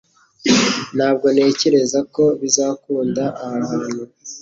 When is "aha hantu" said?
3.43-4.01